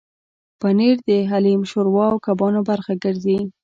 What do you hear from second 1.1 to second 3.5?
حلیم، شوروا او کبابو برخه ګرځي.